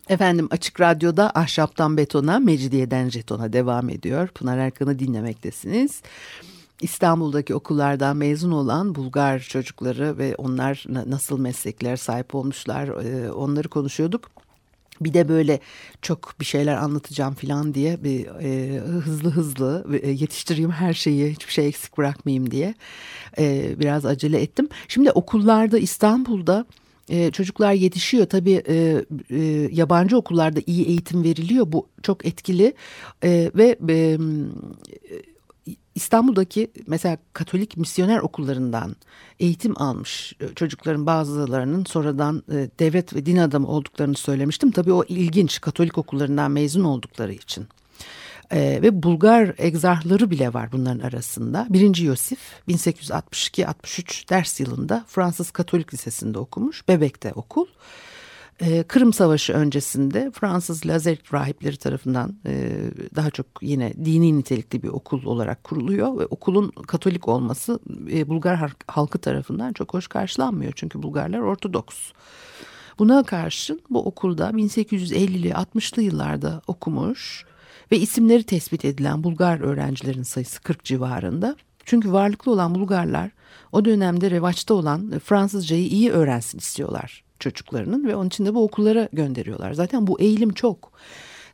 Efendim 0.09 0.47
Açık 0.51 0.81
Radyo'da 0.81 1.31
Ahşaptan 1.35 1.97
Betona, 1.97 2.39
Mecidiyeden 2.39 3.09
Jeton'a 3.09 3.53
devam 3.53 3.89
ediyor. 3.89 4.27
Pınar 4.27 4.57
Erkan'ı 4.57 4.99
dinlemektesiniz. 4.99 6.01
İstanbul'daki 6.81 7.55
okullardan 7.55 8.17
mezun 8.17 8.51
olan 8.51 8.95
Bulgar 8.95 9.39
çocukları 9.39 10.17
ve 10.17 10.35
onlar 10.35 10.85
nasıl 10.87 11.39
meslekler 11.39 11.95
sahip 11.95 12.35
olmuşlar 12.35 12.87
e, 12.87 13.31
onları 13.31 13.67
konuşuyorduk. 13.67 14.29
Bir 15.01 15.13
de 15.13 15.29
böyle 15.29 15.59
çok 16.01 16.35
bir 16.39 16.45
şeyler 16.45 16.75
anlatacağım 16.75 17.33
falan 17.33 17.73
diye 17.73 18.03
bir 18.03 18.25
e, 18.25 18.79
hızlı 18.79 19.29
hızlı 19.29 19.85
e, 20.01 20.09
yetiştireyim 20.09 20.71
her 20.71 20.93
şeyi 20.93 21.31
hiçbir 21.31 21.53
şey 21.53 21.67
eksik 21.67 21.97
bırakmayayım 21.97 22.51
diye 22.51 22.75
e, 23.37 23.75
biraz 23.79 24.05
acele 24.05 24.41
ettim. 24.41 24.69
Şimdi 24.87 25.11
okullarda 25.11 25.77
İstanbul'da 25.77 26.65
e, 27.09 27.31
çocuklar 27.31 27.73
yetişiyor 27.73 28.25
tabii 28.25 28.63
e, 28.67 29.05
e, 29.29 29.39
yabancı 29.71 30.17
okullarda 30.17 30.59
iyi 30.65 30.85
eğitim 30.85 31.23
veriliyor 31.23 31.71
bu 31.71 31.87
çok 32.03 32.25
etkili 32.25 32.73
e, 33.23 33.51
ve 33.55 33.77
e, 33.89 34.17
İstanbul'daki 35.95 36.71
mesela 36.87 37.17
Katolik 37.33 37.77
misyoner 37.77 38.19
okullarından 38.19 38.95
eğitim 39.39 39.81
almış 39.81 40.33
e, 40.39 40.47
çocukların 40.55 41.05
bazılarının 41.05 41.85
sonradan 41.85 42.43
e, 42.51 42.69
devlet 42.79 43.15
ve 43.15 43.25
din 43.25 43.37
adamı 43.37 43.67
olduklarını 43.67 44.15
söylemiştim. 44.15 44.71
Tabii 44.71 44.93
o 44.93 45.03
ilginç 45.03 45.61
Katolik 45.61 45.97
okullarından 45.97 46.51
mezun 46.51 46.83
oldukları 46.83 47.33
için. 47.33 47.67
Ee, 48.51 48.79
ve 48.81 49.03
Bulgar 49.03 49.53
egzarhları 49.57 50.31
bile 50.31 50.53
var 50.53 50.71
bunların 50.71 50.99
arasında. 50.99 51.67
Birinci 51.69 52.05
Yosif 52.05 52.39
1862-63 52.67 54.29
ders 54.29 54.59
yılında 54.59 55.05
Fransız 55.07 55.51
Katolik 55.51 55.93
Lisesi'nde 55.93 56.39
okumuş. 56.39 56.87
Bebek'te 56.87 57.33
okul. 57.33 57.65
Ee, 58.61 58.83
Kırım 58.83 59.13
Savaşı 59.13 59.53
öncesinde 59.53 60.31
Fransız 60.33 60.85
Lazaret 60.85 61.33
rahipleri 61.33 61.77
tarafından 61.77 62.35
e, 62.45 62.71
daha 63.15 63.29
çok 63.29 63.45
yine 63.61 63.93
dini 64.05 64.37
nitelikli 64.37 64.83
bir 64.83 64.87
okul 64.87 65.25
olarak 65.25 65.63
kuruluyor 65.63 66.19
ve 66.19 66.25
okulun 66.25 66.69
Katolik 66.69 67.27
olması 67.27 67.79
e, 68.11 68.27
Bulgar 68.27 68.71
halkı 68.87 69.19
tarafından 69.19 69.73
çok 69.73 69.93
hoş 69.93 70.07
karşılanmıyor 70.07 70.73
çünkü 70.75 71.03
Bulgarlar 71.03 71.39
Ortodoks. 71.39 71.97
Buna 72.99 73.23
karşın 73.23 73.81
bu 73.89 74.05
okulda 74.05 74.49
1850'li 74.49 75.49
60'lı 75.49 76.01
yıllarda 76.01 76.61
okumuş 76.67 77.45
ve 77.91 77.99
isimleri 77.99 78.43
tespit 78.43 78.85
edilen 78.85 79.23
Bulgar 79.23 79.59
öğrencilerin 79.59 80.23
sayısı 80.23 80.61
40 80.61 80.83
civarında. 80.83 81.55
Çünkü 81.85 82.11
varlıklı 82.11 82.51
olan 82.51 82.75
Bulgarlar 82.75 83.31
o 83.71 83.85
dönemde 83.85 84.31
revaçta 84.31 84.73
olan 84.73 85.19
Fransızcayı 85.19 85.87
iyi 85.87 86.11
öğrensin 86.11 86.57
istiyorlar 86.57 87.23
çocuklarının 87.39 88.07
ve 88.07 88.15
onun 88.15 88.27
için 88.27 88.45
de 88.45 88.55
bu 88.55 88.63
okullara 88.63 89.09
gönderiyorlar. 89.13 89.73
Zaten 89.73 90.07
bu 90.07 90.21
eğilim 90.21 90.53
çok. 90.53 90.91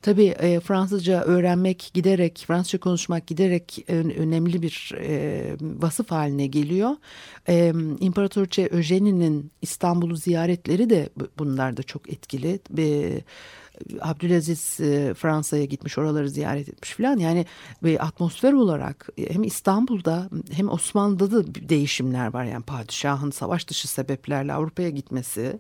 Tabii 0.02 0.26
e, 0.26 0.60
Fransızca 0.60 1.22
öğrenmek 1.24 1.92
giderek, 1.94 2.44
Fransızca 2.48 2.80
konuşmak 2.80 3.28
giderek 3.28 3.86
önemli 3.90 4.62
bir 4.62 4.92
e, 5.00 5.56
vasıf 5.62 6.12
haline 6.12 6.48
geliyor. 6.48 6.92
E, 7.50 7.74
İmparatoriçe 8.00 8.66
Eugénie'nin 8.66 9.52
İstanbul'u 9.62 10.16
ziyaretleri 10.16 10.90
de 10.90 11.10
bunlarda 11.38 11.84
çok 11.84 12.14
etkili. 12.14 12.60
E, 12.78 13.22
Abdülaziz 14.02 14.80
e, 14.80 15.14
Fransa'ya 15.14 15.66
gitmiş 15.66 15.98
oraları 15.98 16.30
ziyaret 16.30 16.70
etmiş 16.70 16.92
falan 16.92 17.18
yani 17.18 17.46
ve 17.84 18.00
atmosfer 18.00 18.54
olarak 18.54 19.10
e, 19.18 19.34
hem 19.34 19.44
İstanbul'da 19.44 20.30
hem 20.52 20.70
Osmanlı'da 20.70 21.32
da 21.32 21.56
değişimler 21.70 22.34
var. 22.34 22.44
Yani 22.44 22.64
padişahın 22.64 23.32
savaş 23.32 23.68
dışı 23.68 23.88
sebeplerle 23.88 24.54
Avrupa'ya 24.54 24.90
gitmesi 24.90 25.60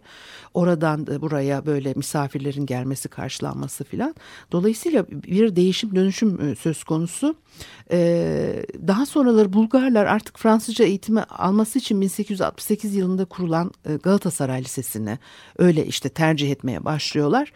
oradan 0.53 1.07
buraya 1.07 1.65
böyle 1.65 1.93
misafirlerin 1.93 2.65
gelmesi 2.65 3.09
karşılanması 3.09 3.83
falan 3.83 4.15
dolayısıyla 4.51 5.05
bir 5.09 5.55
değişim 5.55 5.95
dönüşüm 5.95 6.49
e, 6.49 6.55
söz 6.55 6.83
konusu. 6.83 7.35
Daha 8.87 9.05
sonraları 9.05 9.53
Bulgarlar 9.53 10.05
artık 10.05 10.39
Fransızca 10.39 10.85
eğitimi 10.85 11.23
alması 11.23 11.79
için 11.79 12.01
1868 12.01 12.95
yılında 12.95 13.25
kurulan 13.25 13.71
Galatasaray 14.03 14.63
Lisesi'ni 14.63 15.19
öyle 15.57 15.85
işte 15.85 16.09
tercih 16.09 16.51
etmeye 16.51 16.85
başlıyorlar 16.85 17.51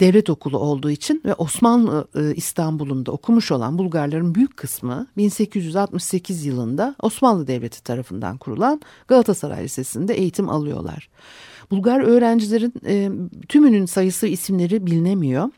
devlet 0.00 0.30
okulu 0.30 0.58
olduğu 0.58 0.90
için 0.90 1.22
ve 1.24 1.34
Osmanlı 1.34 2.08
e, 2.14 2.34
İstanbul'unda 2.34 3.12
okumuş 3.12 3.52
olan 3.52 3.78
Bulgarların 3.78 4.34
büyük 4.34 4.56
kısmı 4.56 5.06
1868 5.16 6.46
yılında 6.46 6.94
Osmanlı 7.02 7.46
Devleti 7.46 7.82
tarafından 7.82 8.36
kurulan 8.36 8.80
Galatasaray 9.08 9.64
Lisesi'nde 9.64 10.14
eğitim 10.14 10.48
alıyorlar. 10.48 11.08
Bulgar 11.70 12.00
öğrencilerin 12.00 12.74
e, 12.86 13.10
tümünün 13.48 13.86
sayısı 13.86 14.26
isimleri 14.26 14.86
bilinemiyor. 14.86 15.50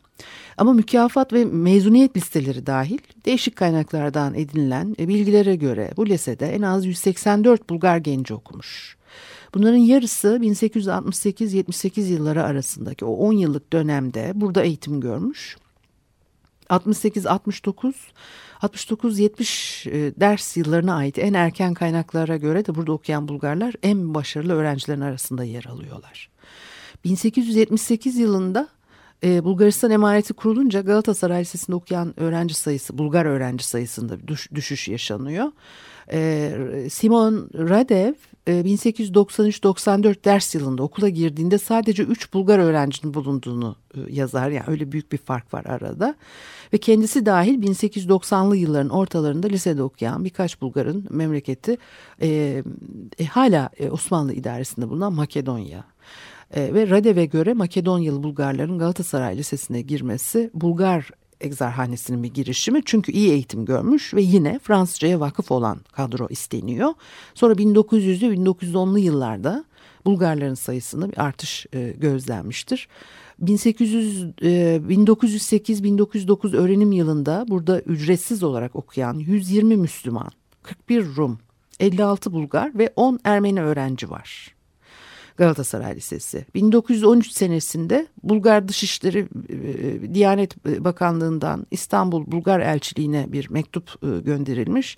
Ama 0.57 0.73
mükafat 0.73 1.33
ve 1.33 1.45
mezuniyet 1.45 2.17
listeleri 2.17 2.65
dahil 2.65 2.99
değişik 3.25 3.55
kaynaklardan 3.55 4.33
edinilen 4.33 4.95
e, 4.99 5.07
bilgilere 5.07 5.55
göre 5.55 5.91
bu 5.97 6.05
lisede 6.05 6.47
en 6.47 6.61
az 6.61 6.85
184 6.85 7.69
Bulgar 7.69 7.97
genci 7.97 8.33
okumuş. 8.33 8.97
Bunların 9.53 9.77
yarısı 9.77 10.39
1868-78 10.41 12.01
yılları 12.01 12.43
arasındaki 12.43 13.05
o 13.05 13.11
10 13.13 13.33
yıllık 13.33 13.73
dönemde 13.73 14.31
burada 14.35 14.63
eğitim 14.63 15.01
görmüş. 15.01 15.57
68-69 16.69 17.93
69-70 18.61 20.19
ders 20.19 20.57
yıllarına 20.57 20.95
ait 20.95 21.19
en 21.19 21.33
erken 21.33 21.73
kaynaklara 21.73 22.37
göre 22.37 22.65
de 22.65 22.75
burada 22.75 22.91
okuyan 22.91 23.27
Bulgarlar 23.27 23.73
en 23.83 24.13
başarılı 24.13 24.53
öğrencilerin 24.53 25.01
arasında 25.01 25.43
yer 25.43 25.63
alıyorlar. 25.65 26.29
1878 27.03 28.17
yılında 28.17 28.67
e, 29.23 29.43
Bulgaristan 29.43 29.91
emareti 29.91 30.33
kurulunca 30.33 30.81
Galatasaray 30.81 31.41
Lisesi'nde 31.41 31.75
okuyan 31.75 32.19
öğrenci 32.19 32.53
sayısı, 32.53 32.97
Bulgar 32.97 33.25
öğrenci 33.25 33.63
sayısında 33.63 34.27
düş, 34.27 34.51
düşüş 34.55 34.87
yaşanıyor. 34.87 35.51
E, 36.11 36.51
Simon 36.89 37.49
Radev 37.53 38.13
1893-94 38.47 40.09
e, 40.11 40.23
ders 40.23 40.55
yılında 40.55 40.83
okula 40.83 41.09
girdiğinde 41.09 41.57
sadece 41.57 42.03
3 42.03 42.33
Bulgar 42.33 42.59
öğrencinin 42.59 43.13
bulunduğunu 43.13 43.75
e, 43.95 43.99
yazar. 44.09 44.49
Yani 44.49 44.65
öyle 44.67 44.91
büyük 44.91 45.11
bir 45.11 45.17
fark 45.17 45.53
var 45.53 45.65
arada. 45.65 46.15
Ve 46.73 46.77
kendisi 46.77 47.25
dahil 47.25 47.63
1890'lı 47.63 48.57
yılların 48.57 48.89
ortalarında 48.89 49.47
lisede 49.47 49.83
okuyan 49.83 50.25
birkaç 50.25 50.61
Bulgar'ın 50.61 51.07
memleketi 51.09 51.77
e, 52.21 52.63
e, 53.19 53.25
hala 53.25 53.69
e, 53.79 53.89
Osmanlı 53.89 54.33
idaresinde 54.33 54.89
bulunan 54.89 55.13
Makedonya. 55.13 55.83
E, 56.53 56.73
ve 56.73 56.89
Radev'e 56.89 57.25
göre 57.25 57.53
Makedonyalı 57.53 58.23
Bulgarların 58.23 58.79
Galatasaray 58.79 59.37
Lisesi'ne 59.37 59.81
girmesi 59.81 60.51
Bulgar 60.53 61.09
egzarhanesinin 61.41 62.23
bir 62.23 62.33
girişimi. 62.33 62.81
Çünkü 62.85 63.11
iyi 63.11 63.31
eğitim 63.31 63.65
görmüş 63.65 64.13
ve 64.13 64.21
yine 64.21 64.59
Fransızcaya 64.59 65.19
vakıf 65.19 65.51
olan 65.51 65.79
kadro 65.91 66.27
isteniyor. 66.29 66.93
Sonra 67.33 67.53
1900'lü 67.53 68.35
1910'lu 68.35 68.99
yıllarda 68.99 69.65
Bulgarların 70.05 70.53
sayısında 70.53 71.11
bir 71.11 71.17
artış 71.17 71.65
e, 71.73 71.93
gözlenmiştir. 71.97 72.87
1800 73.39 74.23
e, 74.41 74.81
1908-1909 74.89 76.57
öğrenim 76.57 76.91
yılında 76.91 77.45
burada 77.47 77.81
ücretsiz 77.81 78.43
olarak 78.43 78.75
okuyan 78.75 79.13
120 79.19 79.77
Müslüman, 79.77 80.29
41 80.63 81.05
Rum, 81.15 81.39
56 81.79 82.33
Bulgar 82.33 82.77
ve 82.77 82.93
10 82.95 83.19
Ermeni 83.23 83.61
öğrenci 83.61 84.09
var. 84.09 84.55
Galatasaray 85.37 85.95
Lisesi. 85.95 86.45
1913 86.55 87.31
senesinde 87.31 88.07
Bulgar 88.23 88.67
Dışişleri 88.67 89.27
e, 89.49 90.13
Diyanet 90.13 90.65
Bakanlığı'ndan 90.65 91.67
İstanbul 91.71 92.31
Bulgar 92.31 92.59
Elçiliğine 92.59 93.25
bir 93.31 93.49
mektup 93.49 93.89
e, 94.03 94.19
gönderilmiş. 94.19 94.97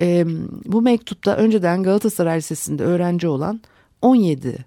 E, 0.00 0.24
bu 0.64 0.82
mektupta 0.82 1.36
önceden 1.36 1.82
Galatasaray 1.82 2.38
Lisesi'nde 2.38 2.84
öğrenci 2.84 3.28
olan 3.28 3.60
17 4.02 4.64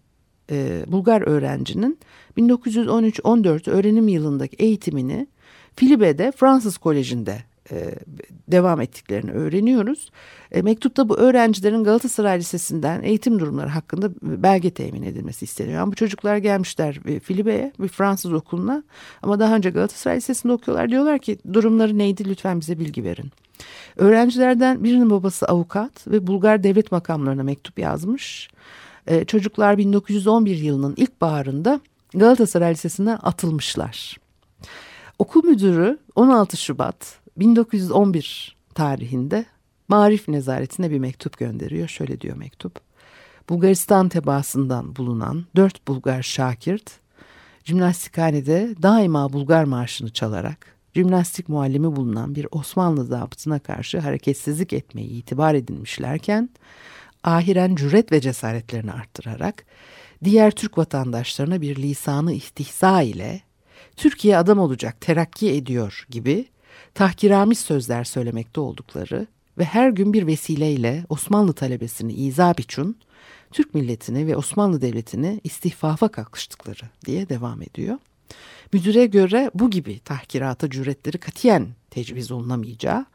Bulgar 0.88 1.22
öğrencinin 1.22 2.00
1913-14 2.38 3.72
öğrenim 3.72 4.08
yılındaki 4.08 4.56
eğitimini 4.56 5.28
Filibe'de 5.76 6.32
Fransız 6.32 6.78
Koleji'nde 6.78 7.32
e, 7.32 7.53
devam 8.48 8.82
ettiklerini 8.82 9.32
öğreniyoruz. 9.32 10.12
E, 10.52 10.62
mektupta 10.62 11.10
bu 11.10 11.18
öğrencilerin 11.18 11.84
Galatasaray 11.84 12.40
Lisesi'nden 12.40 13.02
eğitim 13.02 13.40
durumları 13.40 13.70
hakkında 13.70 14.10
belge 14.22 14.72
temin 14.72 15.04
edilmesi 15.04 15.46
isteniyor. 15.46 15.76
Yani 15.76 15.92
bu 15.92 15.96
çocuklar 15.96 16.38
gelmişler 16.38 17.00
e, 17.06 17.20
Filibe'ye 17.20 17.72
bir 17.80 17.88
Fransız 17.88 18.34
okuluna 18.34 18.84
ama 19.22 19.40
daha 19.40 19.56
önce 19.56 19.70
Galatasaray 19.70 20.18
Lisesi'nde 20.18 20.54
okuyorlar. 20.54 20.90
Diyorlar 20.90 21.20
ki 21.20 21.38
durumları 21.54 21.98
neydi 21.98 22.30
lütfen 22.30 22.60
bize 22.60 22.80
bilgi 22.80 23.04
verin. 23.04 23.32
Öğrencilerden 23.96 24.84
birinin 24.84 25.10
babası 25.10 25.46
avukat 25.46 26.08
ve 26.08 26.28
Bulgar 26.28 26.64
devlet 26.64 26.92
makamlarına 26.92 27.44
mektup 27.44 27.80
yazmış. 27.80 28.50
E, 29.08 29.26
çocuklar 29.26 29.78
1911 29.78 30.58
yılının 30.58 30.94
ilk 30.98 31.22
baharında 31.22 31.80
Galatasaray 32.14 32.72
Lisesi'ne 32.72 33.16
atılmışlar. 33.16 34.18
Okul 35.20 35.44
müdürü 35.44 35.98
16 36.16 36.58
Şubat 36.58 37.23
1911 37.38 38.56
tarihinde 38.76 39.46
Marif 39.88 40.28
Nezaretine 40.28 40.92
bir 40.92 41.00
mektup 41.00 41.38
gönderiyor. 41.38 41.88
Şöyle 41.88 42.22
diyor 42.22 42.38
mektup. 42.38 42.80
Bulgaristan 43.50 44.10
tebaasından 44.10 44.96
bulunan 44.96 45.46
dört 45.56 45.88
Bulgar 45.88 46.24
şakirt 46.24 46.92
Cimnastikhanede 47.64 48.76
daima 48.82 49.34
Bulgar 49.34 49.64
marşını 49.64 50.10
çalarak 50.10 50.74
cimnastik 50.94 51.50
muallimi 51.50 51.96
bulunan 51.96 52.36
bir 52.36 52.48
Osmanlı 52.52 53.06
zabıtına 53.06 53.60
karşı 53.60 54.00
hareketsizlik 54.00 54.74
etmeyi 54.74 55.10
itibar 55.10 55.56
edinmişlerken 55.56 56.50
ahiren 57.24 57.76
cüret 57.76 58.12
ve 58.12 58.22
cesaretlerini 58.22 58.92
arttırarak 58.92 59.66
diğer 60.24 60.52
Türk 60.52 60.78
vatandaşlarına 60.78 61.62
bir 61.62 61.76
lisanı 61.76 62.34
istihza 62.34 63.02
ile 63.02 63.42
Türkiye 63.96 64.38
adam 64.38 64.60
olacak 64.60 65.02
terakki 65.02 65.52
ediyor 65.52 66.06
gibi 66.10 66.46
tahkiramis 66.94 67.60
sözler 67.60 68.04
söylemekte 68.04 68.62
oldukları 68.62 69.28
ve 69.58 69.64
her 69.64 69.90
gün 69.90 70.14
bir 70.14 70.28
vesileyle 70.28 71.06
Osmanlı 71.10 71.54
talebesini 71.54 72.14
izah 72.14 72.58
biçun 72.58 72.96
Türk 73.52 73.74
milletini 73.74 74.28
ve 74.28 74.38
Osmanlı 74.38 74.82
Devleti'ni 74.82 75.42
istihfafa 75.44 76.08
kalkıştıkları 76.08 76.86
diye 77.06 77.30
devam 77.30 77.62
ediyor. 77.62 77.98
Müdüre 78.74 79.06
göre 79.06 79.52
bu 79.54 79.70
gibi 79.70 80.00
tahkirata 80.00 80.70
cüretleri 80.70 81.18
katiyen 81.18 81.68
tecviz 81.90 82.32
olunamayacağı 82.32 83.06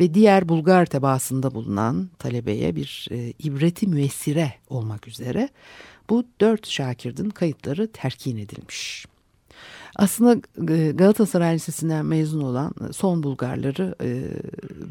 ve 0.00 0.14
diğer 0.14 0.48
Bulgar 0.48 0.86
tebaasında 0.86 1.54
bulunan 1.54 2.10
talebeye 2.18 2.76
bir 2.76 3.08
e, 3.10 3.32
ibreti 3.38 3.86
müessire 3.86 4.54
olmak 4.68 5.08
üzere 5.08 5.48
bu 6.10 6.24
dört 6.40 6.66
şakirdin 6.66 7.30
kayıtları 7.30 7.92
terkin 7.92 8.36
edilmiş. 8.36 9.06
Aslında 9.96 10.40
e, 10.72 10.90
Galatasaray 10.90 11.54
Lisesi'nden 11.54 12.06
mezun 12.06 12.40
olan 12.40 12.72
son 12.92 13.22
Bulgarları 13.22 13.94
e, 14.02 14.22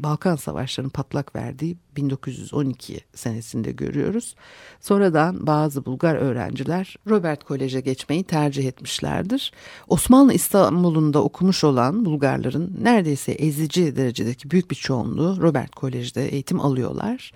Balkan 0.02 0.36
Savaşları'nın 0.36 0.90
patlak 0.90 1.36
verdiği 1.36 1.76
1912 1.96 3.00
senesinde 3.14 3.72
görüyoruz. 3.72 4.34
Sonradan 4.80 5.46
bazı 5.46 5.84
Bulgar 5.84 6.14
öğrenciler 6.14 6.96
Robert 7.08 7.44
Kolej'e 7.44 7.80
geçmeyi 7.80 8.24
tercih 8.24 8.68
etmişlerdir. 8.68 9.52
Osmanlı 9.88 10.32
İstanbul'unda 10.32 11.22
okumuş 11.22 11.64
olan 11.64 12.04
Bulgarların 12.04 12.76
neredeyse 12.82 13.32
ezici 13.32 13.96
derecedeki 13.96 14.50
büyük 14.50 14.70
bir 14.70 14.76
çoğunluğu 14.76 15.42
Robert 15.42 15.74
Kolej'de 15.74 16.28
eğitim 16.28 16.60
alıyorlar. 16.60 17.32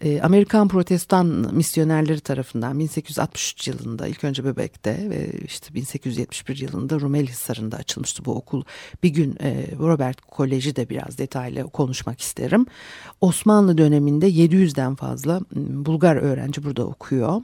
E, 0.00 0.20
Amerikan 0.20 0.68
protestan 0.68 1.26
misyonerleri 1.52 2.20
tarafından 2.20 2.78
1863 2.78 3.68
yılında 3.68 4.06
ilk 4.06 4.24
önce 4.24 4.44
Bebek'te 4.44 5.10
ve 5.10 5.30
işte 5.46 5.74
1871 5.74 6.56
yılında 6.56 7.00
Rumeli 7.00 7.28
Hisarı'nda 7.28 7.76
açılmıştı 7.76 8.24
bu 8.24 8.34
okul. 8.34 8.64
Bir 9.02 9.08
gün 9.08 9.36
e, 9.40 9.66
Robert 9.78 10.20
Koleji 10.20 10.76
de 10.76 10.88
biraz 10.88 11.18
detaylı 11.18 11.70
konuşmak 11.70 12.20
isterim. 12.20 12.66
Osmanlı 13.20 13.78
döneminde 13.78 14.30
700'den 14.30 14.94
fazla 14.94 15.40
Bulgar 15.56 16.16
öğrenci 16.16 16.64
burada 16.64 16.86
okuyor. 16.86 17.42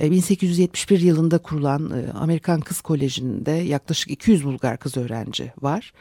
1871 0.00 1.00
e, 1.00 1.04
yılında 1.04 1.38
kurulan 1.38 1.90
e, 1.90 2.12
Amerikan 2.12 2.60
Kız 2.60 2.80
Koleji'nde 2.80 3.50
yaklaşık 3.50 4.10
200 4.10 4.44
Bulgar 4.44 4.78
kız 4.78 4.96
öğrenci 4.96 5.52
var. 5.62 5.92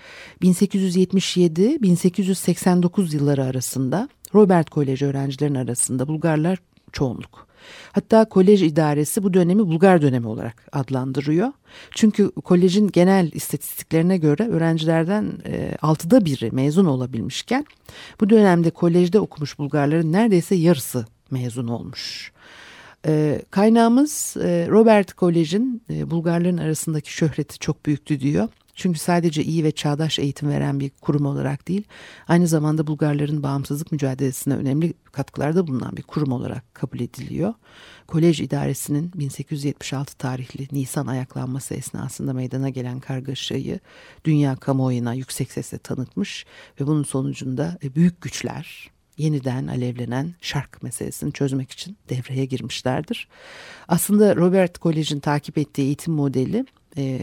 1877-1889 0.42 3.16
yılları 3.16 3.44
arasında 3.44 4.10
Robert 4.36 4.70
Koleji 4.70 5.06
öğrencilerin 5.06 5.56
arasında 5.56 6.08
Bulgarlar 6.08 6.60
çoğunluk. 6.92 7.48
Hatta 7.92 8.26
kolej 8.26 8.64
idaresi 8.64 9.24
bu 9.24 9.34
dönemi 9.34 9.60
Bulgar 9.60 10.02
dönemi 10.02 10.28
olarak 10.28 10.68
adlandırıyor. 10.72 11.52
Çünkü 11.92 12.32
kolejin 12.32 12.88
genel 12.88 13.32
istatistiklerine 13.32 14.18
göre 14.18 14.48
öğrencilerden 14.48 15.32
e, 15.46 15.76
altıda 15.82 16.26
biri 16.26 16.52
mezun 16.52 16.86
olabilmişken 16.86 17.66
bu 18.22 18.30
dönemde 18.30 18.70
kolejde 18.70 19.20
okumuş 19.20 19.60
Bulgarların 19.60 20.12
neredeyse 20.12 20.56
yarısı 20.56 21.06
mezun 21.32 21.68
olmuş. 21.68 22.32
E, 23.08 23.42
kaynağımız 23.52 24.38
e, 24.38 24.68
Robert 24.70 25.14
Kolej'in 25.14 25.84
e, 25.90 26.12
Bulgarların 26.12 26.58
arasındaki 26.58 27.14
şöhreti 27.14 27.60
çok 27.60 27.86
büyüktü 27.86 28.20
diyor. 28.20 28.50
Çünkü 28.76 29.00
sadece 29.00 29.44
iyi 29.44 29.64
ve 29.64 29.72
çağdaş 29.72 30.20
eğitim 30.20 30.50
veren 30.50 30.80
bir 30.80 30.92
kurum 31.02 31.26
olarak 31.26 31.68
değil, 31.68 31.84
aynı 32.28 32.48
zamanda 32.48 32.88
Bulgarların 32.88 33.44
bağımsızlık 33.44 33.92
mücadelesine 33.92 34.56
önemli 34.56 34.94
katkılarda 35.12 35.68
bulunan 35.68 35.98
bir 35.98 36.02
kurum 36.02 36.32
olarak 36.32 36.76
kabul 36.76 37.00
ediliyor. 37.00 37.54
Kolej 38.08 38.42
idaresinin 38.42 39.12
1876 39.16 40.18
tarihli 40.18 40.68
Nisan 40.72 41.08
ayaklanması 41.08 41.74
esnasında 41.74 42.34
meydana 42.34 42.70
gelen 42.70 43.00
kargaşayı 43.00 43.80
dünya 44.26 44.56
kamuoyuna 44.56 45.14
yüksek 45.14 45.52
sesle 45.52 45.78
tanıtmış 45.78 46.46
ve 46.82 46.88
bunun 46.88 47.04
sonucunda 47.04 47.78
e, 47.84 47.96
büyük 47.96 48.22
güçler, 48.22 48.92
yeniden 49.18 49.68
alevlenen 49.68 50.36
şark 50.42 50.84
meselesini 50.84 51.34
çözmek 51.34 51.72
için 51.72 51.98
devreye 52.10 52.46
girmişlerdir. 52.46 53.28
Aslında 53.88 54.36
Robert 54.36 54.78
Kolej'in 54.78 55.20
takip 55.20 55.58
ettiği 55.58 55.82
eğitim 55.82 56.14
modeli 56.14 56.66
e, 56.98 57.20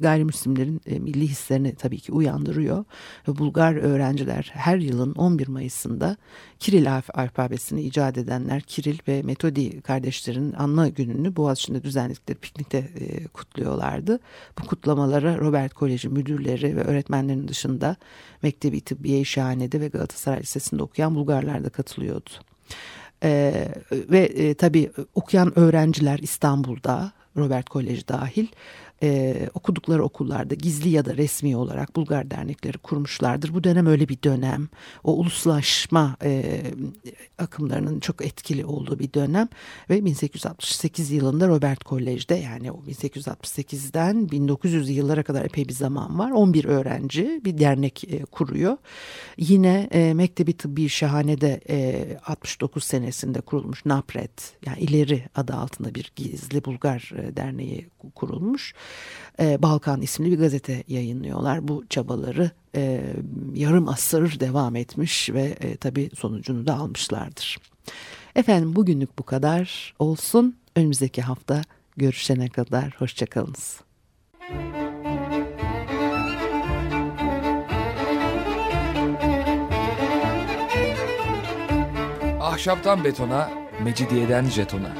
gayrimüslimlerin 0.00 0.80
e, 0.86 0.98
milli 0.98 1.28
hislerini 1.28 1.74
tabii 1.74 1.98
ki 1.98 2.12
uyandırıyor. 2.12 2.84
Ve 3.28 3.38
Bulgar 3.38 3.74
öğrenciler 3.74 4.50
her 4.54 4.78
yılın 4.78 5.12
11 5.12 5.48
Mayıs'ında 5.48 6.16
Kiril 6.58 6.96
alfabesini 7.14 7.82
icat 7.82 8.18
edenler 8.18 8.62
Kiril 8.62 8.98
ve 9.08 9.22
Metodi 9.22 9.80
kardeşlerin 9.80 10.52
anma 10.52 10.88
gününü 10.88 11.36
Boğaziçi'nde 11.36 11.82
düzenledikleri 11.82 12.38
piknikte 12.38 12.78
e, 12.78 13.26
kutluyorlardı. 13.26 14.20
Bu 14.62 14.66
kutlamalara 14.66 15.38
Robert 15.38 15.74
Koleji 15.74 16.08
müdürleri 16.08 16.76
ve 16.76 16.84
öğretmenlerin 16.84 17.48
dışında 17.48 17.96
Mektebi 18.42 18.80
Tıbbiye 18.80 19.24
Şahane'de 19.24 19.80
ve 19.80 19.88
Galatasaray 19.88 20.40
Lisesi'nde 20.40 20.82
okuyan 20.82 21.14
Bulgarlar 21.14 21.64
da 21.64 21.68
katılıyordu. 21.68 22.30
Ee, 23.22 23.68
ve 23.92 24.18
e, 24.18 24.54
tabii 24.54 24.90
okuyan 25.14 25.58
öğrenciler 25.58 26.18
İstanbul'da 26.18 27.12
Robert 27.36 27.68
Kolej 27.68 28.02
dahil 28.06 28.50
e, 29.02 29.36
okudukları 29.54 30.04
okullarda 30.04 30.54
gizli 30.54 30.88
ya 30.88 31.04
da 31.04 31.16
resmi 31.16 31.56
olarak 31.56 31.96
Bulgar 31.96 32.30
dernekleri 32.30 32.78
kurmuşlardır. 32.78 33.54
Bu 33.54 33.64
dönem 33.64 33.86
öyle 33.86 34.08
bir 34.08 34.18
dönem. 34.24 34.68
O 35.04 35.12
uluslaşma 35.12 36.16
e, 36.22 36.62
akımlarının 37.38 38.00
çok 38.00 38.24
etkili 38.26 38.64
olduğu 38.64 38.98
bir 38.98 39.12
dönem 39.12 39.48
ve 39.90 40.04
1868 40.04 41.10
yılında 41.10 41.48
Robert 41.48 41.84
Kolej'de 41.84 42.34
yani 42.34 42.72
o 42.72 42.82
1868'den 42.88 44.30
1900 44.30 44.90
yıllara 44.90 45.22
kadar 45.22 45.44
epey 45.44 45.68
bir 45.68 45.74
zaman 45.74 46.18
var. 46.18 46.30
11 46.30 46.64
öğrenci 46.64 47.40
bir 47.44 47.58
dernek 47.58 48.04
e, 48.04 48.24
kuruyor. 48.24 48.76
Yine 49.36 49.88
e, 49.92 50.14
Mektebi 50.14 50.52
Tıbbi 50.52 50.88
Şahane'de 50.88 51.60
e, 51.68 52.18
69 52.26 52.84
senesinde 52.84 53.40
kurulmuş 53.40 53.86
NAPRED 53.86 54.38
yani 54.66 54.78
ileri 54.78 55.24
adı 55.34 55.54
altında 55.54 55.94
bir 55.94 56.12
gizli 56.16 56.64
Bulgar 56.64 57.12
e, 57.16 57.36
derneği 57.36 57.88
kurulmuş 58.14 58.74
e, 59.40 59.62
Balkan 59.62 60.02
isimli 60.02 60.32
bir 60.32 60.38
gazete 60.38 60.84
yayınlıyorlar. 60.88 61.68
Bu 61.68 61.84
çabaları 61.90 62.50
e, 62.76 63.02
yarım 63.54 63.88
asır 63.88 64.40
devam 64.40 64.76
etmiş 64.76 65.30
ve 65.30 65.42
e, 65.42 65.76
tabii 65.76 66.10
sonucunu 66.18 66.66
da 66.66 66.74
almışlardır. 66.74 67.58
Efendim 68.36 68.76
bugünlük 68.76 69.18
bu 69.18 69.22
kadar 69.22 69.94
olsun. 69.98 70.56
Önümüzdeki 70.76 71.22
hafta 71.22 71.62
görüşene 71.96 72.48
kadar 72.48 72.94
hoşçakalınız. 72.98 73.80
Ahşaptan 82.40 83.04
betona, 83.04 83.50
mecidiyeden 83.84 84.44
jetona 84.44 84.99